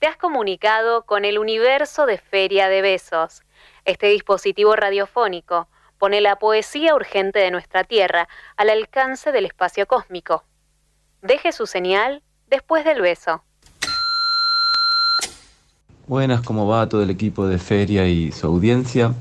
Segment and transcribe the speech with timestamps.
[0.00, 3.42] te has comunicado con el universo de Feria de Besos.
[3.84, 8.26] Este dispositivo radiofónico pone la poesía urgente de nuestra Tierra
[8.56, 10.44] al alcance del espacio cósmico.
[11.20, 13.44] Deje su señal después del beso.
[16.06, 19.12] Buenas, ¿cómo va todo el equipo de Feria y su audiencia?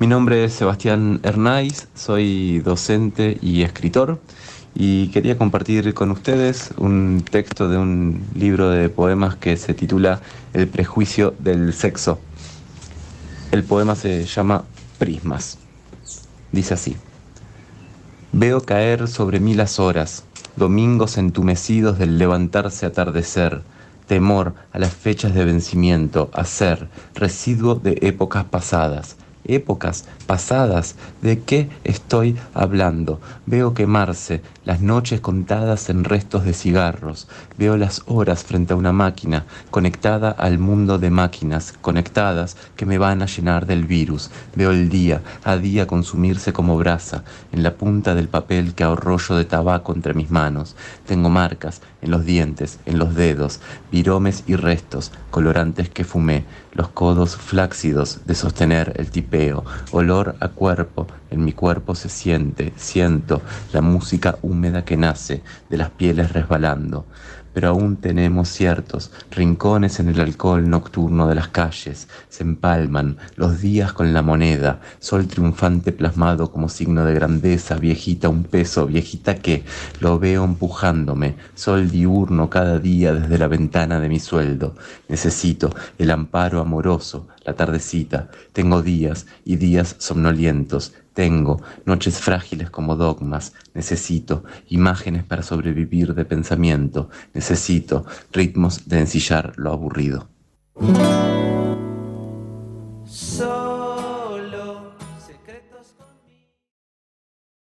[0.00, 4.18] Mi nombre es Sebastián Hernáiz, soy docente y escritor
[4.74, 10.20] y quería compartir con ustedes un texto de un libro de poemas que se titula
[10.52, 12.18] El prejuicio del sexo.
[13.52, 14.64] El poema se llama
[14.98, 15.58] Prismas.
[16.50, 16.96] Dice así.
[18.32, 20.24] Veo caer sobre mí las horas,
[20.56, 23.62] domingos entumecidos del levantarse atardecer,
[24.08, 30.96] temor a las fechas de vencimiento, a ser residuo de épocas pasadas, épocas pasadas.
[31.22, 33.20] ¿De qué estoy hablando?
[33.46, 37.28] Veo quemarse las noches contadas en restos de cigarros.
[37.58, 42.98] Veo las horas frente a una máquina conectada al mundo de máquinas conectadas que me
[42.98, 44.30] van a llenar del virus.
[44.54, 49.36] Veo el día a día consumirse como brasa en la punta del papel que ahorrollo
[49.36, 50.76] de tabaco entre mis manos.
[51.06, 56.88] Tengo marcas en los dientes, en los dedos, viromes y restos, colorantes que fumé, los
[56.88, 59.10] codos flácidos de sostener el
[59.90, 65.76] olor a cuerpo, en mi cuerpo se siente, siento la música húmeda que nace de
[65.76, 67.04] las pieles resbalando
[67.54, 72.08] pero aún tenemos ciertos rincones en el alcohol nocturno de las calles.
[72.28, 78.28] Se empalman los días con la moneda, sol triunfante plasmado como signo de grandeza, viejita
[78.28, 79.64] un peso, viejita que
[80.00, 84.74] lo veo empujándome, sol diurno cada día desde la ventana de mi sueldo.
[85.08, 88.28] Necesito el amparo amoroso, la tardecita.
[88.52, 91.62] Tengo días y días somnolientos, tengo.
[91.86, 99.72] Noches frágiles como dogmas, necesito imágenes para sobrevivir de pensamiento, necesito ritmos de ensillar lo
[99.72, 100.28] aburrido.